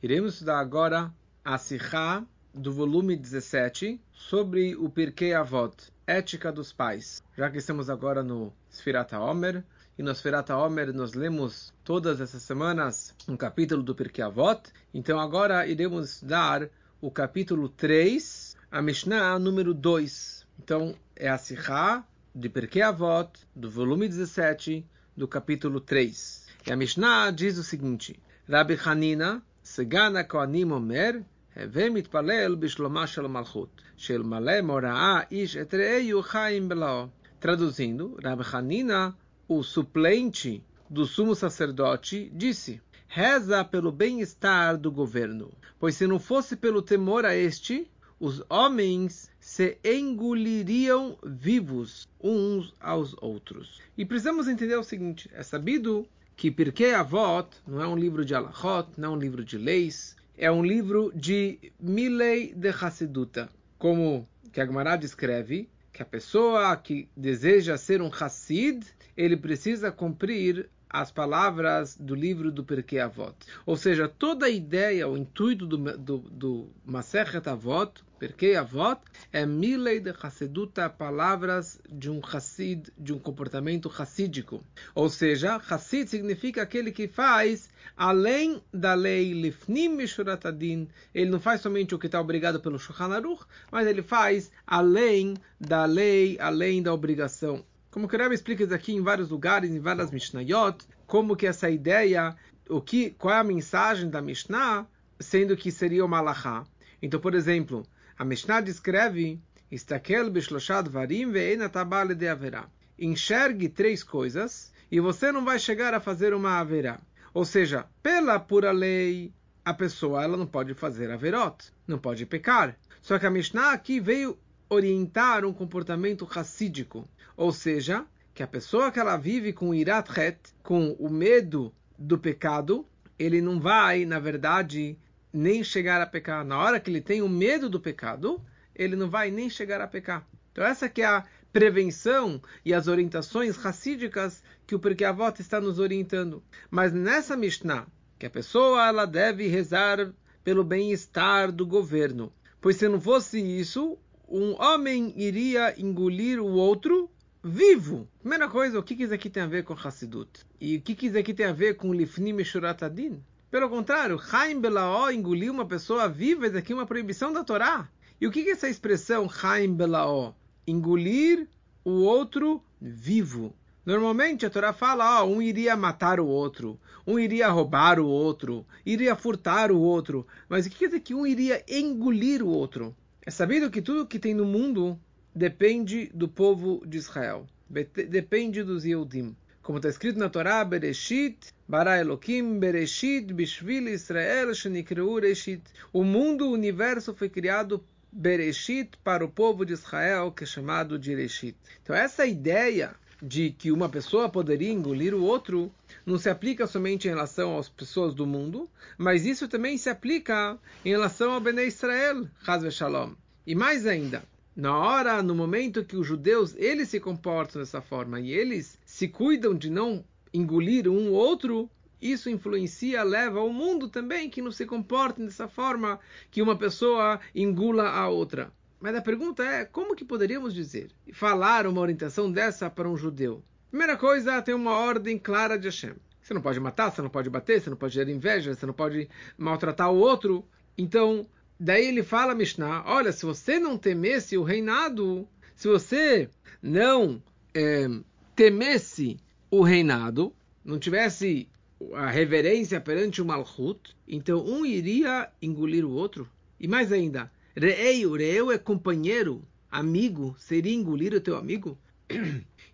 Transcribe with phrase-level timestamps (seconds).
[0.00, 1.12] Iremos estudar agora
[1.44, 5.74] a Sikha do volume 17 sobre o Pirkei Avot,
[6.06, 7.20] Ética dos Pais.
[7.36, 9.64] Já que estamos agora no Sfirat Omer,
[9.98, 15.18] e no Sfirat Omer nós lemos todas essas semanas um capítulo do Pirkei Avot, então
[15.18, 16.70] agora iremos estudar
[17.00, 20.46] o capítulo 3, a Mishnah número 2.
[20.60, 24.86] Então é a Sikha de Pirkei Avot, do volume 17,
[25.16, 26.46] do capítulo 3.
[26.68, 31.11] E a Mishnah diz o seguinte, Rabbi Hanina, סגן הכהנים אומר,
[31.55, 37.07] הווה מתפלל בשלומה של מלכות, שאלמלא מוראה איש את רעהו חיים בלאו.
[37.43, 39.13] Traduzindo, Rabbi Hanina,
[39.49, 46.55] o suplente do sumo sacerdote, disse, reza pelo bem-estar do governo, pois se não fosse
[46.55, 53.81] pelo temor a este, os homens se engoliriam vivos uns aos outros.
[53.97, 56.07] E precisamos entender o seguinte, é sabido
[56.38, 60.14] que Pirkei Avot não é um livro de alachot, não é um livro de leis,
[60.36, 63.48] é um livro de milei de Hassiduta.
[63.76, 69.90] Como que a Gemara descreve, que a pessoa que deseja ser um Hassid, ele precisa
[69.90, 73.34] cumprir as palavras do livro do Pirkei Avot.
[73.66, 79.00] Ou seja, toda a ideia, o intuito do, do, do Masechet Avot, Pirkei Avot,
[79.32, 84.64] é milei de Hassiduta, palavras de um Hassid, de um comportamento hassídico.
[84.94, 90.88] Ou seja, Hassid significa aquele que faz além da lei Lifnim Mishuratadin.
[91.14, 95.34] Ele não faz somente o que está obrigado pelo Shulchan Aruch, mas ele faz além
[95.60, 97.64] da lei, além da obrigação.
[97.90, 102.36] Como o Rebbe explica aqui em vários lugares, em várias Mishnayot, como que essa ideia,
[102.68, 104.86] o que, qual é a mensagem da Mishnah,
[105.18, 106.64] sendo que seria o Malachá.
[107.00, 107.86] Então, por exemplo,
[108.18, 111.70] a Mishnah descreve Istakel bishloshad varim ve'ena
[112.14, 112.68] de haverá.
[112.98, 117.00] Enxergue três coisas e você não vai chegar a fazer uma haverá.
[117.32, 119.32] Ou seja, pela pura lei,
[119.64, 122.76] a pessoa ela não pode fazer averot, não pode pecar.
[123.02, 128.92] Só que a Mishnah aqui veio orientar um comportamento racídico, ou seja, que a pessoa
[128.92, 132.86] que ela vive com irat het, com o medo do pecado,
[133.18, 134.96] ele não vai, na verdade,
[135.32, 136.44] nem chegar a pecar.
[136.44, 138.40] Na hora que ele tem o medo do pecado,
[138.74, 140.26] ele não vai nem chegar a pecar.
[140.52, 145.60] Então essa que é a prevenção e as orientações racídicas que o Pirkei Avot está
[145.60, 146.42] nos orientando.
[146.70, 147.86] Mas nessa Mishnah,
[148.18, 150.12] que a pessoa ela deve rezar
[150.44, 153.98] pelo bem-estar do governo, pois se não fosse isso,
[154.30, 157.10] um homem iria engolir o outro
[157.42, 158.06] vivo.
[158.20, 160.44] Primeira coisa, o que isso aqui tem a ver com Hassidut?
[160.60, 163.22] E o que isso aqui tem a ver com Lifnim Shuratadin?
[163.50, 167.88] Pelo contrário, Chaim Belaó engoliu uma pessoa viva, isso aqui é uma proibição da Torá.
[168.20, 170.34] E o que é essa expressão Chaim Belaó?
[170.66, 171.48] Engolir
[171.82, 173.54] o outro vivo.
[173.86, 178.66] Normalmente a Torá fala, ó, um iria matar o outro, um iria roubar o outro,
[178.84, 180.26] iria furtar o outro.
[180.46, 182.94] Mas o que quer dizer que um iria engolir o outro?
[183.28, 184.98] É sabido que tudo que tem no mundo
[185.34, 187.46] depende do povo de Israel.
[187.68, 189.36] Depende dos Yehudim.
[189.60, 195.60] Como está escrito na Torá, Bereshit, Bara Elokim, Bereshit, Bishvil Israel, Shenikreu Reshit.
[195.92, 200.98] O mundo, o universo foi criado Bereshit para o povo de Israel, que é chamado
[200.98, 201.54] de Reshit.
[201.82, 205.72] Então essa ideia de que uma pessoa poderia engolir o outro
[206.06, 210.58] não se aplica somente em relação às pessoas do mundo, mas isso também se aplica
[210.84, 213.12] em relação ao Bnei Israel, Hazve Shalom.
[213.46, 214.22] E mais ainda,
[214.54, 219.08] na hora, no momento que os judeus eles se comportam dessa forma e eles se
[219.08, 224.64] cuidam de não engolir um outro, isso influencia, leva ao mundo também que não se
[224.66, 225.98] comportem dessa forma
[226.30, 228.52] que uma pessoa engula a outra.
[228.80, 232.96] Mas a pergunta é, como que poderíamos dizer e falar uma orientação dessa para um
[232.96, 233.42] judeu?
[233.70, 235.94] Primeira coisa, tem uma ordem clara de Hashem.
[236.22, 238.74] Você não pode matar, você não pode bater, você não pode ter inveja, você não
[238.74, 240.44] pode maltratar o outro.
[240.76, 241.26] Então,
[241.58, 246.30] daí ele fala, Mishnah, olha, se você não temesse o reinado, se você
[246.62, 247.22] não
[247.54, 247.88] é,
[248.36, 249.18] temesse
[249.50, 250.32] o reinado,
[250.64, 251.48] não tivesse
[251.94, 256.28] a reverência perante o Malchut, então um iria engolir o outro.
[256.60, 261.76] E mais ainda, Reeu, Reeu é companheiro, amigo, seria engolir o teu amigo?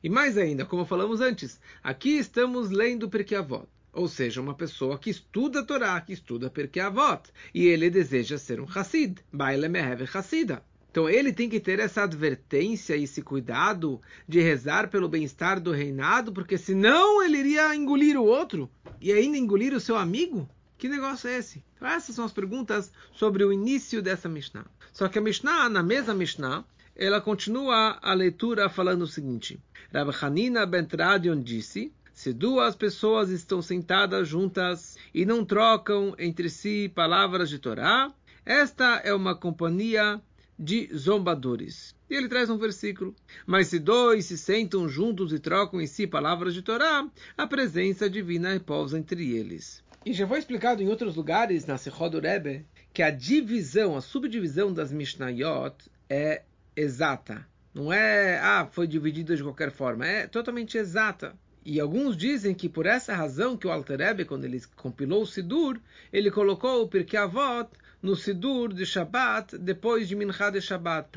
[0.02, 4.98] E mais ainda, como falamos antes, aqui estamos lendo Perkei Avot, ou seja, uma pessoa
[4.98, 9.70] que estuda a Torá, que estuda Perkei Avot, e ele deseja ser um Hassid, Baile
[9.70, 10.62] Mehev Hassida.
[10.90, 13.98] Então ele tem que ter essa advertência e esse cuidado
[14.28, 18.70] de rezar pelo bem-estar do reinado, porque senão ele iria engolir o outro
[19.00, 20.46] e ainda engolir o seu amigo.
[20.76, 21.64] Que negócio é esse?
[21.76, 24.66] Então essas são as perguntas sobre o início dessa Mishnah.
[24.92, 26.64] Só que a Mishnah, na mesma Mishnah,
[26.96, 29.60] ela continua a leitura falando o seguinte:
[29.92, 36.48] Rav Hanina ben Tradion disse, Se duas pessoas estão sentadas juntas e não trocam entre
[36.48, 38.12] si palavras de Torá,
[38.44, 40.20] esta é uma companhia
[40.58, 41.94] de zombadores.
[42.08, 43.14] E ele traz um versículo.
[43.46, 48.08] Mas se dois se sentam juntos e trocam em si palavras de Torá, a presença
[48.08, 49.82] divina repousa entre eles.
[50.06, 54.70] E já foi explicado em outros lugares, na Sechod Rebbe, que a divisão, a subdivisão
[54.70, 55.76] das Mishnayot
[56.10, 56.42] é
[56.76, 57.46] exata.
[57.72, 60.06] Não é, ah, foi dividida de qualquer forma.
[60.06, 61.34] É totalmente exata.
[61.64, 65.26] E alguns dizem que por essa razão que o Alter Rebbe, quando ele compilou o
[65.26, 65.80] Sidur,
[66.12, 67.70] ele colocou o Pirkei Avot
[68.02, 71.08] no Sidur de Shabbat, depois de Minchá de Shabbat,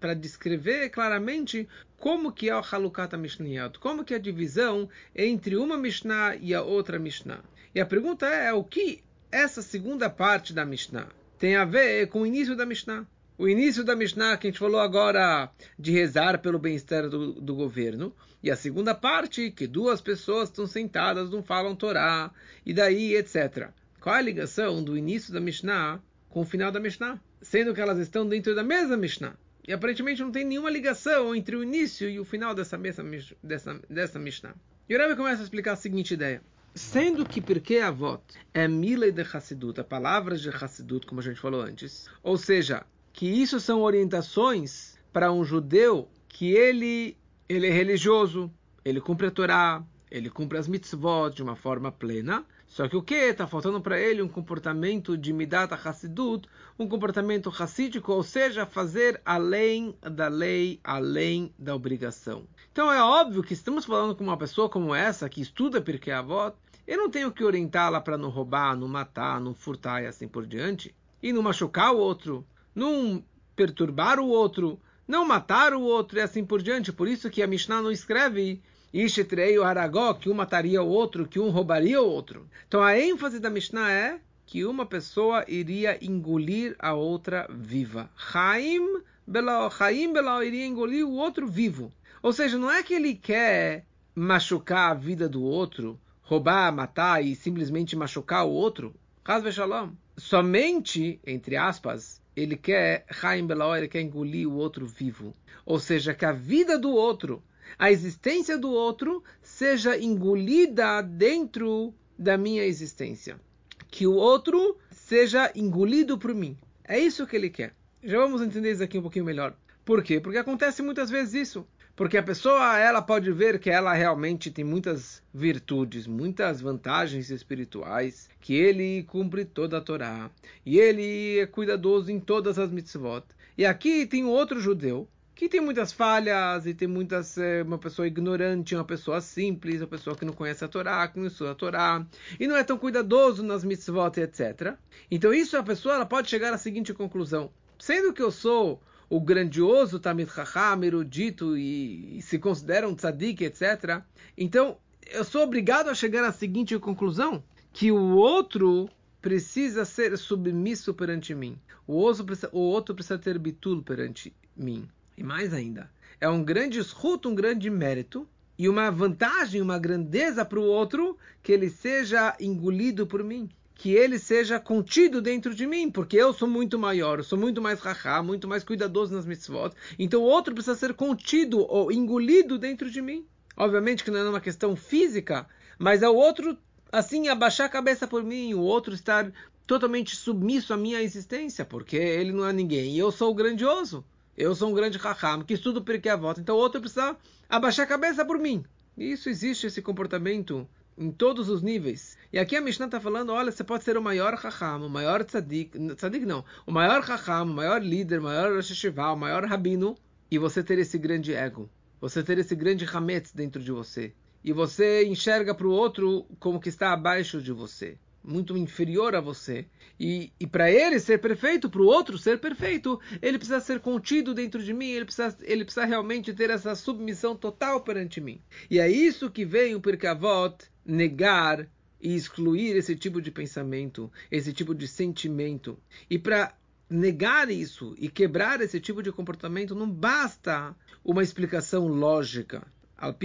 [0.00, 5.54] para descrever claramente como que é o Halukat Mishnayot, como que é a divisão entre
[5.54, 7.40] uma Mishnah e a outra Mishnah.
[7.74, 12.20] E a pergunta é, o que essa segunda parte da Mishnah tem a ver com
[12.20, 13.04] o início da Mishnah?
[13.36, 17.52] O início da Mishnah que a gente falou agora de rezar pelo bem-estar do, do,
[17.52, 18.14] governo.
[18.40, 22.30] E a segunda parte, que duas pessoas estão sentadas, não falam Torá,
[22.64, 23.70] e daí, etc.
[24.00, 27.20] Qual a ligação do início da Mishnah com o final da Mishnah?
[27.42, 29.34] Sendo que elas estão dentro da mesma Mishnah.
[29.66, 33.04] E aparentemente não tem nenhuma ligação entre o início e o final dessa, mesma,
[33.42, 34.54] dessa, dessa Mishnah.
[34.88, 36.40] E o Rebbe começa a explicar a seguinte ideia.
[36.76, 38.20] Sendo que Pirkei Avot
[38.52, 42.08] é Milei de Hassidut, a palavra de Hassidut, como a gente falou antes.
[42.20, 47.16] Ou seja, que isso são orientações para um judeu que ele,
[47.48, 48.50] ele é religioso,
[48.84, 52.44] ele cumpre a Torá, ele cumpre as mitzvot de uma forma plena.
[52.66, 53.14] Só que o que?
[53.14, 59.20] Está faltando para ele um comportamento de Midat Hassidut, um comportamento racídico, ou seja, fazer
[59.24, 62.48] além da lei, além da obrigação.
[62.72, 66.56] Então é óbvio que estamos falando com uma pessoa como essa, que estuda Pirkei Avot,
[66.86, 70.46] eu não tenho que orientá-la para não roubar, não matar, não furtar e assim por
[70.46, 73.24] diante, e não machucar o outro, não
[73.56, 76.92] perturbar o outro, não matar o outro e assim por diante.
[76.92, 78.60] Por isso que a Mishnah não escreve
[78.92, 82.48] Ishetrei o Aragó, que um mataria o outro, que um roubaria o outro.
[82.68, 88.08] Então a ênfase da Mishnah é que uma pessoa iria engolir a outra viva.
[88.16, 91.90] Chaim Belau, Chaim Belau iria engolir o outro vivo.
[92.22, 93.84] Ou seja, não é que ele quer
[94.14, 98.94] machucar a vida do outro, roubar, matar e simplesmente machucar o outro.
[99.24, 99.90] Hasbe Shalom.
[100.16, 103.06] Somente, entre aspas, ele quer,
[103.46, 105.34] Belaó, ele quer engolir o outro vivo.
[105.64, 107.42] Ou seja, que a vida do outro,
[107.78, 113.40] a existência do outro, seja engolida dentro da minha existência.
[113.88, 116.56] Que o outro seja engolido por mim.
[116.84, 117.74] É isso que ele quer.
[118.06, 119.56] Já vamos entender isso aqui um pouquinho melhor.
[119.82, 120.20] Por quê?
[120.20, 121.66] Porque acontece muitas vezes isso.
[121.96, 128.28] Porque a pessoa ela pode ver que ela realmente tem muitas virtudes, muitas vantagens espirituais,
[128.42, 130.30] que ele cumpre toda a Torá,
[130.66, 133.24] e ele é cuidadoso em todas as mitzvot.
[133.56, 138.06] E aqui tem outro judeu que tem muitas falhas e tem muitas é, uma pessoa
[138.06, 141.54] ignorante, uma pessoa simples, uma pessoa que não conhece a Torá, que não estuda a
[141.54, 142.06] Torá
[142.38, 144.74] e não é tão cuidadoso nas mitzvot, etc.
[145.10, 149.20] Então isso a pessoa ela pode chegar à seguinte conclusão: sendo que eu sou o
[149.20, 154.02] grandioso Tamid Chacham, erudito e, e se considera um tzadik, etc.
[154.36, 154.76] Então,
[155.10, 157.42] eu sou obrigado a chegar à seguinte conclusão,
[157.72, 158.88] que o outro
[159.20, 161.58] precisa ser submisso perante mim.
[161.86, 164.88] O outro precisa, o outro precisa ter bitul perante mim.
[165.16, 168.28] E mais ainda, é um grande escuto, um grande mérito
[168.58, 173.92] e uma vantagem, uma grandeza para o outro que ele seja engolido por mim que
[173.92, 178.22] ele seja contido dentro de mim, porque eu sou muito maior, sou muito mais rahá,
[178.22, 179.74] muito mais cuidadoso nas mitzvot.
[179.98, 183.26] Então o outro precisa ser contido ou engolido dentro de mim.
[183.56, 185.46] Obviamente que não é uma questão física,
[185.78, 186.56] mas é o outro,
[186.90, 189.30] assim, abaixar a cabeça por mim, o outro estar
[189.66, 192.94] totalmente submisso à minha existência, porque ele não é ninguém.
[192.94, 194.04] E eu sou o grandioso.
[194.36, 196.40] Eu sou um grande raham, que estudo porque a volta.
[196.40, 197.16] Então o outro precisa
[197.48, 198.64] abaixar a cabeça por mim.
[198.96, 202.16] Isso existe, esse comportamento em todos os níveis.
[202.32, 205.24] E aqui a Mishnah está falando, olha, você pode ser o maior Raham, o maior
[205.24, 209.96] tzadik, tzadik não, o maior Raham, o maior líder, o maior Rosh o maior Rabino,
[210.30, 211.68] e você ter esse grande ego,
[212.00, 214.12] você ter esse grande Hametz dentro de você.
[214.42, 219.20] E você enxerga para o outro como que está abaixo de você muito inferior a
[219.20, 219.66] você.
[220.00, 224.34] E, e para ele ser perfeito, para o outro ser perfeito, ele precisa ser contido
[224.34, 228.40] dentro de mim, ele precisa, ele precisa realmente ter essa submissão total perante mim.
[228.70, 231.66] E é isso que vem o Pirkavot negar
[232.00, 235.78] e excluir esse tipo de pensamento, esse tipo de sentimento.
[236.08, 236.54] E para
[236.88, 243.16] negar isso e quebrar esse tipo de comportamento, não basta uma explicação lógica, al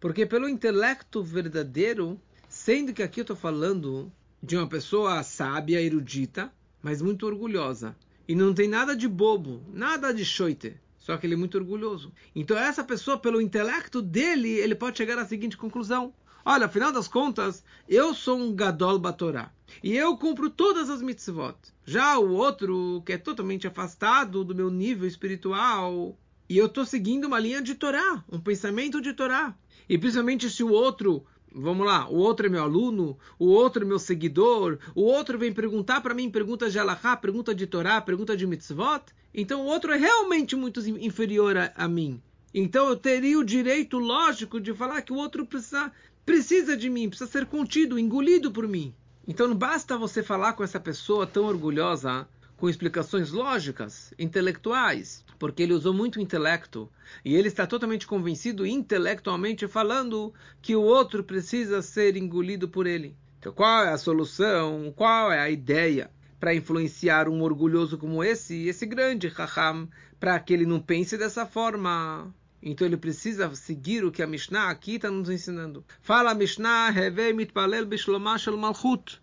[0.00, 4.10] porque pelo intelecto verdadeiro Sendo que aqui eu estou falando
[4.42, 7.94] de uma pessoa sábia, erudita, mas muito orgulhosa.
[8.26, 10.74] E não tem nada de bobo, nada de choite.
[10.98, 12.12] Só que ele é muito orgulhoso.
[12.34, 16.14] Então essa pessoa, pelo intelecto dele, ele pode chegar à seguinte conclusão.
[16.48, 19.50] Olha, afinal das contas, eu sou um Gadol Batorá.
[19.82, 21.56] E eu cumpro todas as mitzvot.
[21.84, 26.16] Já o outro, que é totalmente afastado do meu nível espiritual,
[26.48, 29.56] e eu estou seguindo uma linha de Torá, um pensamento de Torá.
[29.88, 31.26] E principalmente se o outro
[31.58, 35.54] Vamos lá, o outro é meu aluno, o outro é meu seguidor, o outro vem
[35.54, 39.02] perguntar para mim perguntas de Alahá, pergunta de Torá, pergunta de mitzvot.
[39.32, 42.20] Então o outro é realmente muito inferior a, a, mim.
[42.52, 45.90] Então eu teria o direito lógico de falar que o outro precisa,
[46.26, 48.92] precisa de mim, precisa ser contido, engolido por mim.
[49.26, 55.62] Então não basta você falar com essa pessoa tão orgulhosa com explicações lógicas, intelectuais, porque
[55.62, 56.90] ele usou muito intelecto
[57.24, 63.14] e ele está totalmente convencido intelectualmente falando que o outro precisa ser engolido por ele.
[63.38, 64.92] Então, qual é a solução?
[64.96, 70.52] Qual é a ideia para influenciar um orgulhoso como esse, esse grande Raham, para que
[70.52, 72.34] ele não pense dessa forma?
[72.68, 75.84] Então ele precisa seguir o que a Mishnah aqui está nos ensinando.
[76.02, 79.22] Fala a Mishnah, Heve mitpalel bishlomah malchut.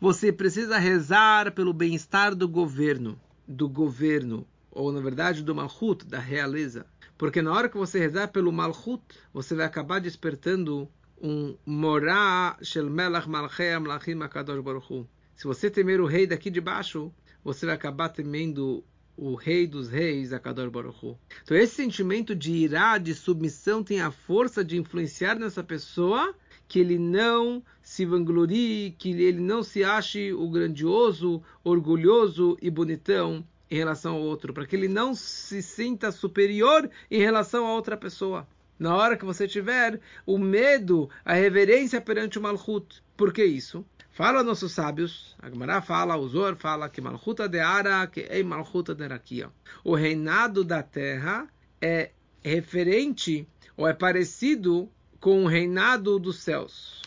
[0.00, 3.16] Você precisa rezar pelo bem-estar do governo,
[3.46, 6.84] do governo, ou na verdade do Malchut, da realeza.
[7.16, 10.88] Porque na hora que você rezar pelo Malchut, você vai acabar despertando
[11.22, 15.06] um Morá Shel Melach Malchei Amlachim Akadosh Baruch
[15.36, 17.12] Se você temer o rei daqui de baixo,
[17.44, 18.84] você vai acabar temendo
[19.20, 24.10] o rei dos reis, Akadosh Baruch Então esse sentimento de irá, de submissão, tem a
[24.10, 26.34] força de influenciar nessa pessoa
[26.66, 33.44] que ele não se vanglorie, que ele não se ache o grandioso, orgulhoso e bonitão
[33.70, 37.98] em relação ao outro, para que ele não se sinta superior em relação a outra
[37.98, 38.48] pessoa.
[38.78, 43.02] Na hora que você tiver o medo, a reverência perante o Malchut.
[43.18, 43.84] Por que isso?
[44.20, 48.42] Fala nossos sábios, a Gemara fala, o Zor fala que Malchuta de Ara, que é
[48.42, 49.48] Malchuta de Rakia.
[49.82, 51.48] O reinado da terra
[51.80, 52.10] é
[52.44, 53.48] referente
[53.78, 57.00] ou é parecido com o reinado dos céus.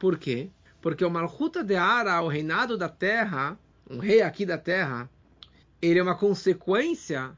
[0.00, 0.50] Por quê?
[0.80, 3.56] Porque o Malchuta de Ara, o reinado da terra,
[3.88, 5.08] um rei aqui da terra,
[5.80, 7.36] ele é uma consequência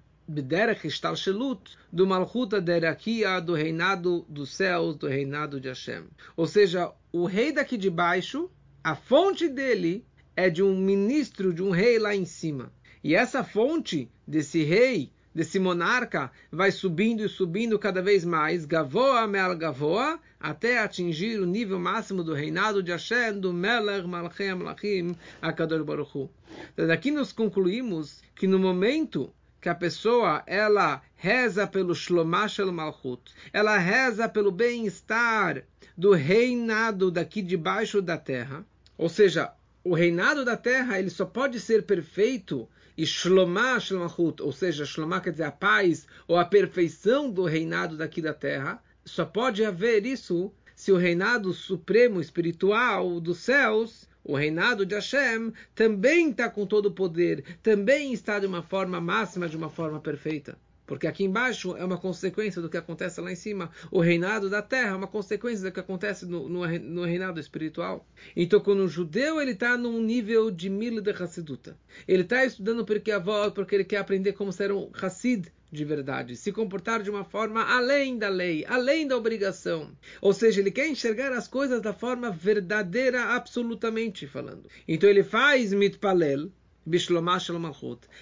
[1.92, 6.04] do Malchuta de Arakia, do reinado dos céus, do reinado de Hashem.
[6.34, 8.50] Ou seja, o rei daqui de baixo,
[8.82, 12.72] a fonte dele é de um ministro, de um rei lá em cima.
[13.04, 19.26] E essa fonte desse rei desse monarca vai subindo e subindo cada vez mais, Gavoa
[19.26, 25.16] Mel Gavoa, até atingir o nível máximo do reinado de Hashem, do Melech Malchem Lachim,
[25.40, 26.30] Akador Baruch Hu.
[26.72, 33.22] Então, daqui nós concluímos que no momento que a pessoa ela reza pelo Shlomashel Malchut,
[33.52, 35.62] ela reza pelo bem-estar
[35.96, 38.64] do reinado daqui debaixo da terra,
[39.00, 39.50] ou seja,
[39.82, 45.22] o reinado da terra ele só pode ser perfeito e Shlomah Shlomahut, ou seja, Shlomah
[45.22, 50.04] quer dizer a paz ou a perfeição do reinado daqui da terra, só pode haver
[50.04, 56.66] isso se o reinado supremo espiritual dos céus, o reinado de Hashem, também está com
[56.66, 60.58] todo o poder, também está de uma forma máxima, de uma forma perfeita.
[60.90, 63.70] Porque aqui embaixo é uma consequência do que acontece lá em cima.
[63.92, 68.04] O reinado da terra é uma consequência do que acontece no, no, no reinado espiritual.
[68.34, 71.78] Então, quando o judeu ele está num nível de mil de Hassiduta,
[72.08, 76.34] ele está estudando porque avó, porque ele quer aprender como ser um Hassid de verdade,
[76.34, 79.92] se comportar de uma forma além da lei, além da obrigação.
[80.20, 84.68] Ou seja, ele quer enxergar as coisas da forma verdadeira, absolutamente falando.
[84.88, 86.50] Então ele faz mitpalel,
[86.84, 87.48] bishlomash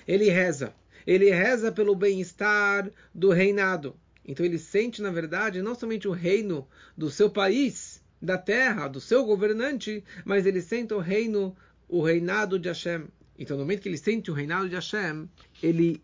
[0.07, 0.75] ele reza
[1.09, 3.97] ele reza pelo bem-estar do reinado.
[4.27, 9.01] Então ele sente, na verdade, não somente o reino do seu país, da terra, do
[9.01, 11.57] seu governante, mas ele sente o reino,
[11.89, 13.07] o reinado de Hashem.
[13.39, 15.27] Então, no momento que ele sente o reinado de Hashem,
[15.63, 16.03] ele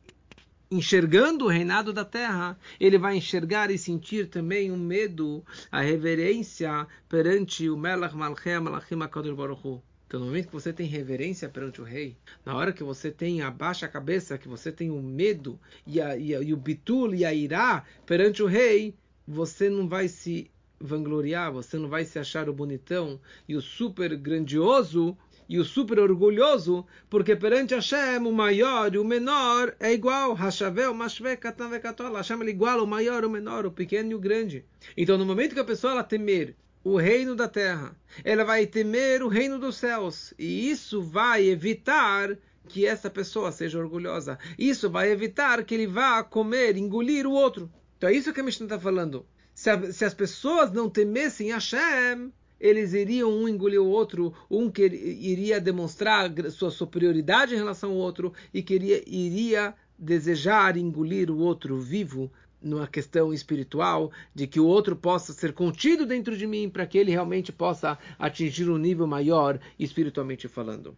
[0.70, 6.86] enxergando o reinado da terra, ele vai enxergar e sentir também o medo, a reverência
[7.10, 9.82] perante o Melach Malchem Malachim HaKadosh Baruch Hu.
[10.14, 12.16] Então, no momento que você tem reverência perante o rei,
[12.46, 16.16] na hora que você tem abaixa a cabeça, que você tem o medo e, a,
[16.16, 18.94] e, a, e o bitul e a irá perante o rei,
[19.26, 20.48] você não vai se
[20.80, 25.18] vangloriar, você não vai se achar o bonitão e o super grandioso
[25.48, 30.32] e o super orgulhoso, porque perante Hashem o maior e o menor é igual.
[30.32, 32.14] Hashavel, Mashve, Katan, Vekatol.
[32.14, 34.64] Hashem é igual, o maior, o menor, o pequeno e o grande.
[34.96, 36.54] Então, no momento que a pessoa ela temer
[36.84, 42.36] o reino da terra, ela vai temer o reino dos céus, e isso vai evitar
[42.68, 44.38] que essa pessoa seja orgulhosa.
[44.58, 47.70] Isso vai evitar que ele vá comer, engolir o outro.
[47.96, 49.26] Então é isso que a Mishnah está falando.
[49.54, 54.70] Se, a, se, as pessoas não temessem Hashem, eles iriam um engolir o outro, um
[54.70, 61.38] que iria demonstrar sua superioridade em relação ao outro e queria, iria desejar engolir o
[61.38, 62.30] outro vivo
[62.64, 66.98] numa questão espiritual, de que o outro possa ser contido dentro de mim para que
[66.98, 70.96] ele realmente possa atingir um nível maior espiritualmente falando.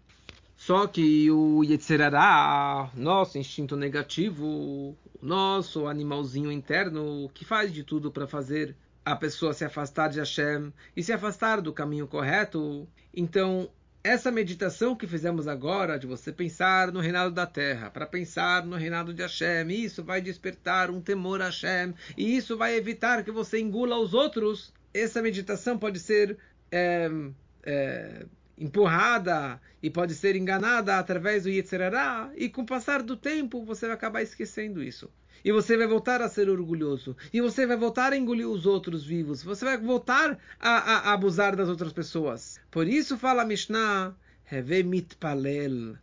[0.57, 8.11] Só que o Yetzerará, nosso instinto negativo, o nosso animalzinho interno, que faz de tudo
[8.11, 12.89] para fazer a pessoa se afastar de Hashem e se afastar do caminho correto.
[13.15, 13.69] Então,
[14.07, 18.77] essa meditação que fizemos agora, de você pensar no reinado da terra, para pensar no
[18.77, 23.33] reinado de Hashem, isso vai despertar um temor a Hashem, e isso vai evitar que
[23.33, 24.73] você engula os outros.
[24.95, 26.39] Essa meditação pode ser
[26.71, 27.11] é,
[27.65, 33.65] é, empurrada e pode ser enganada através do Yetzirará, e com o passar do tempo
[33.65, 35.11] você vai acabar esquecendo isso.
[35.45, 37.17] E você vai voltar a ser orgulhoso.
[37.33, 39.43] E você vai voltar a engolir os outros vivos.
[39.43, 42.59] Você vai voltar a, a, a abusar das outras pessoas.
[42.71, 44.15] Por isso fala a Mishnah,
[44.51, 45.97] Heve mitpalel.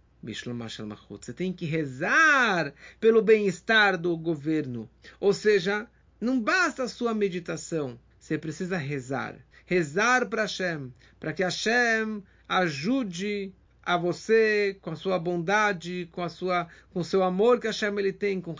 [1.09, 4.89] Você tem que rezar pelo bem-estar do governo.
[5.19, 5.85] Ou seja,
[6.19, 7.99] não basta a sua meditação.
[8.17, 9.35] Você precisa rezar.
[9.65, 10.93] Rezar para Hashem.
[11.19, 13.53] Para que Hashem ajude
[13.85, 17.97] a você, com a sua bondade, com a sua, com o seu amor que Hashem
[17.99, 18.55] ele tem, com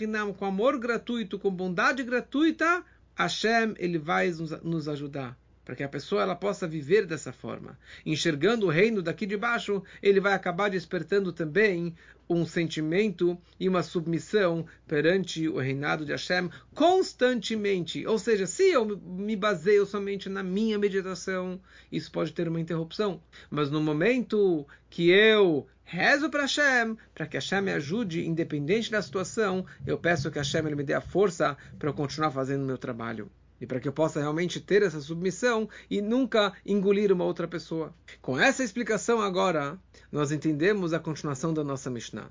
[0.00, 2.84] Hinam, com amor gratuito, com bondade gratuita,
[3.16, 5.36] Hashem ele vai nos, nos ajudar
[5.68, 7.78] para que a pessoa ela possa viver dessa forma.
[8.06, 11.94] Enxergando o reino daqui de baixo, ele vai acabar despertando também
[12.26, 18.06] um sentimento e uma submissão perante o reinado de Hashem constantemente.
[18.06, 21.60] Ou seja, se eu me baseio somente na minha meditação,
[21.92, 23.20] isso pode ter uma interrupção.
[23.50, 29.02] Mas no momento que eu rezo para Hashem, para que Hashem me ajude, independente da
[29.02, 32.66] situação, eu peço que Hashem ele me dê a força para eu continuar fazendo o
[32.66, 37.24] meu trabalho e para que eu possa realmente ter essa submissão e nunca engolir uma
[37.24, 37.94] outra pessoa.
[38.20, 39.78] Com essa explicação agora,
[40.10, 42.30] nós entendemos a continuação da nossa Mishnah.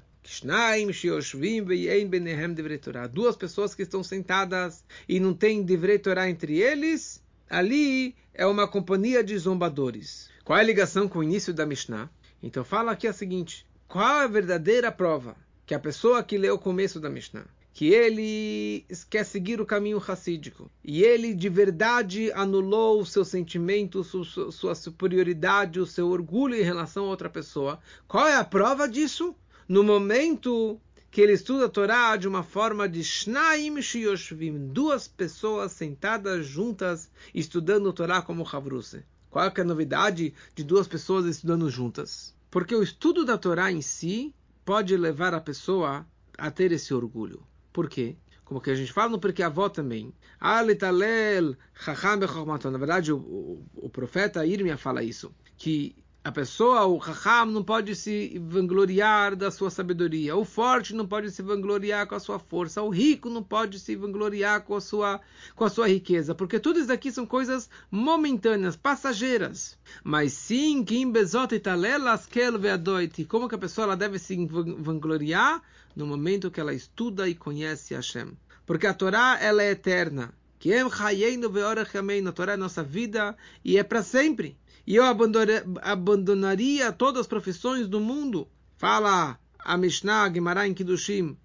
[3.11, 9.23] Duas pessoas que estão sentadas e não tem Divrei entre eles, ali é uma companhia
[9.23, 10.29] de zombadores.
[10.43, 12.09] Qual é a ligação com o início da Mishnah?
[12.43, 16.59] Então fala aqui a seguinte, qual a verdadeira prova que a pessoa que leu o
[16.59, 17.45] começo da Mishnah
[17.77, 20.67] que ele quer seguir o caminho racídico.
[20.83, 27.05] E ele de verdade anulou o seu sentimento, sua, superioridade, o seu orgulho em relação
[27.05, 27.77] a outra pessoa.
[28.07, 29.35] Qual é a prova disso?
[29.69, 35.71] No momento que ele estuda a Torá de uma forma de Shnaim Shiyoshvim, duas pessoas
[35.71, 39.05] sentadas juntas estudando a Torá como Havruse.
[39.29, 42.33] Qual é a novidade de duas pessoas estudando juntas?
[42.49, 44.33] Porque o estudo da Torá em si
[44.65, 47.45] pode levar a pessoa a ter esse orgulho.
[47.77, 48.17] Por quê?
[48.43, 50.11] Como que a gente fala no porque avó também.
[51.75, 52.17] Chacham
[52.71, 55.31] Na verdade, o, o, o profeta Irmia fala isso.
[55.55, 55.95] Que
[56.27, 60.35] a pessoa, o Raham, não pode se vangloriar da sua sabedoria.
[60.35, 62.81] O forte não pode se vangloriar com a sua força.
[62.81, 65.21] O rico não pode se vangloriar com a sua,
[65.55, 66.35] com a sua riqueza.
[66.35, 69.77] Porque tudo isso aqui são coisas momentâneas, passageiras.
[70.03, 70.83] Mas sim,
[73.29, 75.61] como que a pessoa ela deve se vangloriar
[75.95, 78.33] no momento que ela estuda e conhece Hashem.
[78.65, 80.33] Porque a Torá ela é eterna.
[80.67, 84.57] Que é a Torá é nossa vida e é para sempre.
[84.85, 85.05] E eu
[85.81, 88.49] abandonaria todas as profissões do mundo.
[88.75, 91.37] Fala a Mishnah Gemara em Kiddushim.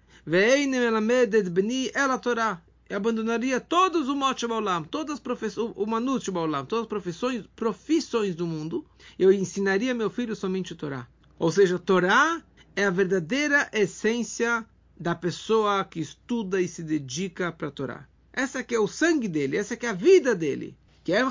[1.95, 2.61] ela Torá.
[2.89, 7.45] Eu abandonaria todos o Mot Olam, todas as profissões, o Manut Olam, todas as profissões,
[7.55, 8.85] profissões do mundo.
[9.17, 11.07] Eu ensinaria meu filho somente Torá.
[11.39, 12.43] Ou seja, Torá
[12.75, 14.65] é a verdadeira essência
[14.99, 18.07] da pessoa que estuda e se dedica para a Torá.
[18.33, 20.75] Essa que é o sangue dele, essa que é a vida dele.
[21.03, 21.23] Que é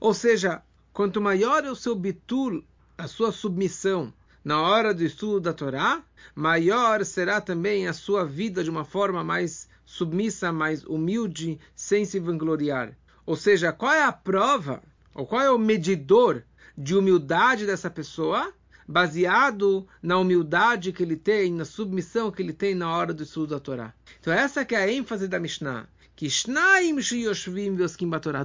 [0.00, 0.62] Ou seja,
[0.92, 2.64] quanto maior é o seu bitul,
[2.98, 4.12] a sua submissão
[4.44, 6.02] na hora do estudo da Torá,
[6.34, 12.18] maior será também a sua vida de uma forma mais submissa, mais humilde, sem se
[12.18, 12.96] vangloriar.
[13.26, 14.82] Ou seja, qual é a prova,
[15.14, 16.42] ou qual é o medidor
[16.76, 18.52] de humildade dessa pessoa?
[18.90, 23.54] Baseado na humildade que ele tem, na submissão que ele tem na hora do estudo
[23.54, 23.94] da Torá.
[24.20, 25.88] Então essa que é a ênfase da Mishnah.
[26.16, 26.28] Que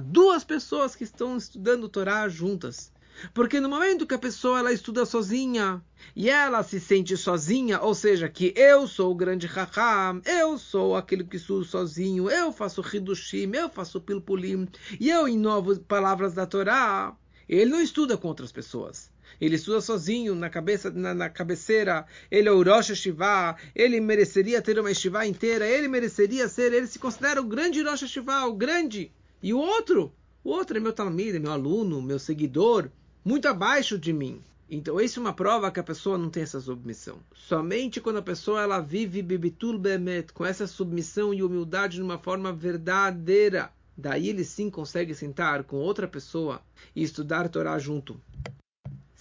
[0.04, 2.92] duas pessoas que estão estudando Torá juntas.
[3.34, 5.82] Porque no momento que a pessoa ela estuda sozinha
[6.14, 10.94] e ela se sente sozinha, ou seja, que eu sou o grande Raham, eu sou
[10.94, 14.68] aquele que estudo sozinho, eu faço Hidushim, eu faço Pilpulim,
[15.00, 17.16] e eu inovo palavras da Torá,
[17.48, 22.48] ele não estuda com outras pessoas ele estuda sozinho na cabeça na, na cabeceira, ele
[22.48, 26.98] é o Rosh Hashivá, ele mereceria ter uma Shivá inteira, ele mereceria ser, ele se
[26.98, 29.12] considera o grande Rosh Hashivá, o grande.
[29.42, 32.90] E o outro, o outro é meu talmida, meu aluno, meu seguidor,
[33.24, 34.40] muito abaixo de mim.
[34.68, 37.20] Então, isso é uma prova que a pessoa não tem essa submissão.
[37.34, 42.18] Somente quando a pessoa ela vive bibitul bemet, com essa submissão e humildade de uma
[42.18, 46.60] forma verdadeira, daí ele sim consegue sentar com outra pessoa
[46.94, 48.20] e estudar Torá junto.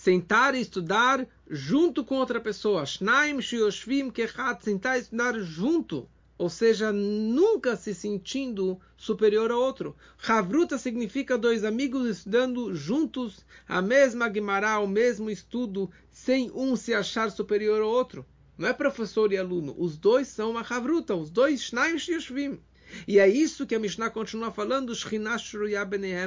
[0.06, 2.86] Sentar e estudar junto com outra pessoa.
[2.86, 9.96] Shnaim shioshvim kechat, sentar e estudar junto ou seja, nunca se sentindo superior ao outro.
[10.28, 16.94] Havruta significa dois amigos estudando juntos a mesma Guimará, o mesmo estudo, sem um se
[16.94, 18.24] achar superior ao outro.
[18.60, 22.60] Não é professor e aluno, os dois são uma Havruta, os dois Shnaim Shishvim.
[23.08, 24.94] E é isso que a Mishnah continua falando,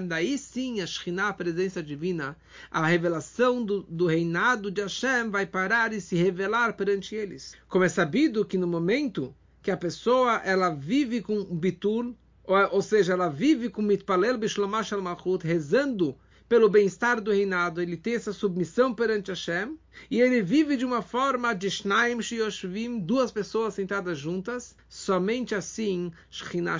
[0.06, 2.36] Daí sim, a Shekhinah, a presença divina,
[2.70, 7.54] a revelação do, do, reinado de Hashem vai parar e se revelar perante eles.
[7.68, 12.82] Como é sabido que no momento que a pessoa ela vive com bitul, ou, ou
[12.82, 15.02] seja, ela vive com mitpalel bishlomash al
[15.42, 16.16] rezando
[16.48, 19.78] pelo bem-estar do reinado, ele tem essa submissão perante Hashem,
[20.10, 26.10] e ele vive de uma forma de shnaim shioshvim, duas pessoas sentadas juntas, somente assim,
[26.30, 26.76] shchina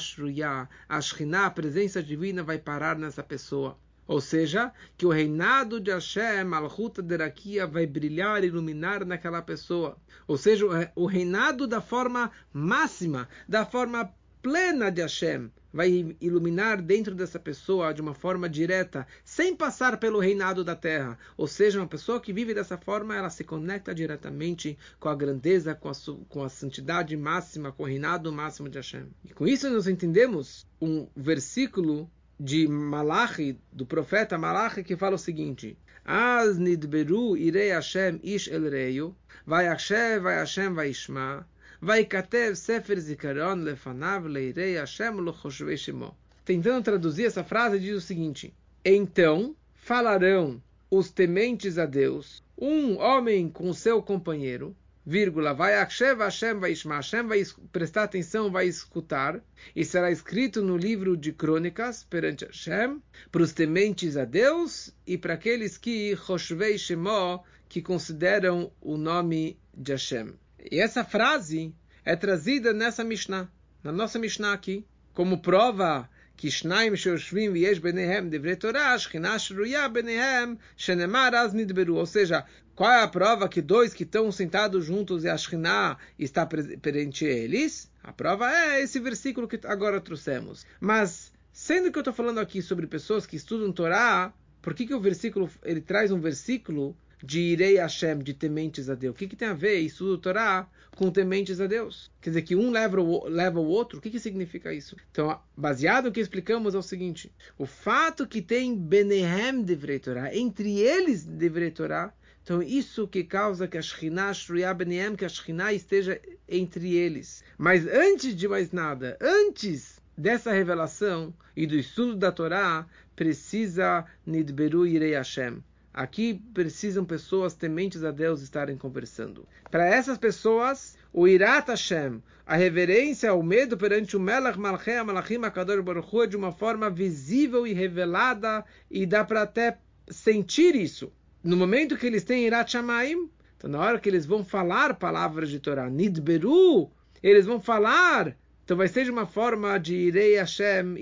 [0.88, 3.76] a shchina, a presença divina, vai parar nessa pessoa.
[4.06, 9.98] Ou seja, que o reinado de Hashem, Malchuta Derakia, vai brilhar, iluminar naquela pessoa.
[10.26, 10.64] Ou seja,
[10.96, 14.10] o reinado da forma máxima, da forma
[14.42, 20.18] plena de Hashem, vai iluminar dentro dessa pessoa de uma forma direta, sem passar pelo
[20.18, 21.18] reinado da terra.
[21.36, 25.74] Ou seja, uma pessoa que vive dessa forma, ela se conecta diretamente com a grandeza,
[25.74, 25.92] com a,
[26.28, 29.06] com a santidade máxima, com o reinado máximo de Hashem.
[29.24, 35.18] E com isso nós entendemos um versículo de Malachi, do profeta Malachi, que fala o
[35.18, 41.46] seguinte: As nidberu irei Hashem ish el reio, vai Hashem, vai Hashem, vai Ishma,
[41.80, 46.16] vai katev sefer zikaron lefanav leirei Hashem lochoshvei shemo.
[46.44, 48.52] Tentando traduzir essa frase, diz o seguinte:
[48.84, 50.60] Então falarão
[50.90, 54.74] os tementes a Deus, um homem com seu companheiro,
[55.06, 59.40] vírgula, vai Akshev Hashem vai Hashem vai prestar atenção, vai escutar,
[59.76, 65.16] e será escrito no livro de crônicas perante Hashem, para os tementes a Deus e
[65.16, 70.34] para aqueles que Choshvei Shemó, que consideram o nome de Hashem.
[70.70, 73.48] E essa frase é trazida nessa Mishnah,
[73.82, 79.88] na nossa Mishnah aqui, como prova que Shnaim Shoshvim Viesh Benehem Divrei Torah, Shchinash Ruya
[79.88, 81.96] Benehem, Shenemar Az Nidberu.
[81.96, 82.44] Ou seja,
[82.74, 87.24] qual é a prova que dois que estão sentados juntos e a Shekhinah está perante
[87.24, 87.90] eles?
[88.02, 90.64] A prova é esse versículo que agora trouxemos.
[90.80, 94.94] Mas, sendo que eu estou falando aqui sobre pessoas que estudam Torá, por que, que
[94.94, 99.14] o versículo, ele traz um versículo de Irei Hashem, de tementes a Deus.
[99.14, 102.10] O que, que tem a ver isso do Torá com tementes a Deus?
[102.20, 103.98] Quer dizer, que um leva o, leva o outro?
[103.98, 104.96] O que, que significa isso?
[105.10, 110.34] Então, baseado no que explicamos, é o seguinte: o fato que tem Benehem de Torá,
[110.34, 115.28] entre eles de Torá, então isso que causa que a Shekhinah, Shruya Benehem, que a
[115.28, 117.42] Shekhinah esteja entre eles.
[117.58, 124.86] Mas antes de mais nada, antes dessa revelação e do estudo da Torá, precisa Nidberu
[124.86, 129.46] Irei Hashem Aqui precisam pessoas tementes a Deus estarem conversando.
[129.70, 135.44] Para essas pessoas, o Irat Hashem, a reverência, o medo perante o Melach Malchei Malachim
[135.44, 140.76] Akador Baruch Hu, é de uma forma visível e revelada, e dá para até sentir
[140.76, 141.12] isso.
[141.42, 145.50] No momento que eles têm Irat Shamaim, então na hora que eles vão falar palavras
[145.50, 146.90] de Torá, Nidberu,
[147.22, 148.36] eles vão falar
[148.68, 150.94] então vai ser de uma forma de Irei Hashem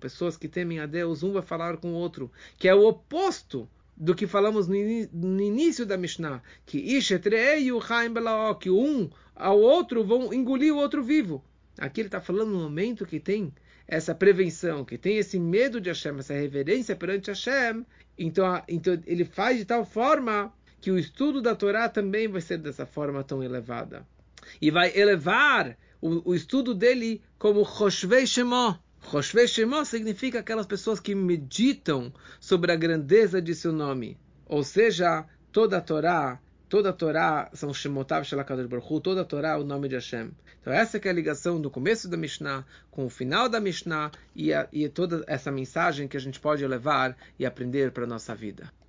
[0.00, 3.68] pessoas que temem a Deus, um vai falar com o outro, que é o oposto
[4.00, 9.60] do que falamos no, início da Mishnah, que Ishetrei o Chaim Belaó, que um ao
[9.60, 11.44] outro vão engolir o outro vivo.
[11.78, 13.52] Aqui ele está falando no momento que tem
[13.86, 17.84] essa prevenção, que tem esse medo de Hashem, essa reverência perante Hashem,
[18.16, 22.56] então, então ele faz de tal forma que o estudo da Torá também vai ser
[22.56, 24.06] dessa forma tão elevada.
[24.62, 31.00] E vai elevar o, o estudo dele como Choshvei Shemó, Roshve Shemó significa aquelas pessoas
[31.00, 34.16] que meditam sobre a grandeza de seu nome.
[34.46, 39.50] Ou seja, toda a Torá, toda a Torá são Shemotav Shalakadosh Baruch toda a Torá
[39.50, 40.30] é o nome de Hashem.
[40.60, 44.52] Então essa é a ligação do começo da Mishnah com o final da Mishnah e,
[44.52, 48.34] a, e toda essa mensagem que a gente pode levar e aprender para a nossa
[48.34, 48.70] vida.